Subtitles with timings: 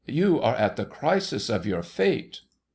[0.21, 2.41] 'You are at the crisis of your fate.